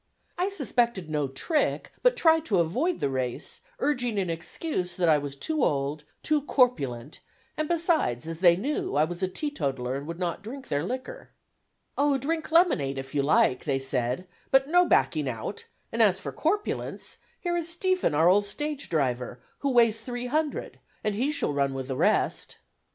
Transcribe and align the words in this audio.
I 0.35 0.49
suspected 0.49 1.11
no 1.11 1.27
trick, 1.27 1.91
but 2.01 2.15
tried 2.15 2.43
to 2.47 2.57
avoid 2.59 2.99
the 3.01 3.07
race, 3.11 3.61
urging 3.77 4.17
in 4.17 4.31
excuse 4.31 4.95
that 4.95 5.07
I 5.07 5.19
was 5.19 5.35
too 5.35 5.63
old, 5.63 6.05
too 6.23 6.41
corpulent, 6.41 7.19
and 7.55 7.67
besides, 7.69 8.27
as 8.27 8.39
they 8.39 8.55
knew, 8.55 8.95
I 8.95 9.03
was 9.03 9.21
a 9.21 9.27
teetotaler 9.27 9.95
and 9.95 10.07
would 10.07 10.17
not 10.17 10.41
drink 10.41 10.69
their 10.69 10.83
liquor. 10.83 11.29
"Oh, 11.99 12.17
drink 12.17 12.51
lemonade, 12.51 12.97
if 12.97 13.13
you 13.13 13.21
like," 13.21 13.65
they 13.65 13.77
said, 13.77 14.27
"but 14.49 14.67
no 14.67 14.85
backing 14.85 15.29
out; 15.29 15.65
and 15.91 16.01
as 16.01 16.19
for 16.19 16.31
corpulence, 16.31 17.19
here 17.39 17.55
is 17.55 17.67
Stephen, 17.69 18.15
our 18.15 18.27
old 18.27 18.47
stage 18.47 18.89
driver, 18.89 19.39
who 19.59 19.69
weighs 19.69 20.01
three 20.01 20.25
hundred, 20.25 20.79
and 21.03 21.13
he 21.13 21.31
shall 21.31 21.53
run 21.53 21.75
with 21.75 21.87
the 21.87 21.95
rest." 21.95 22.57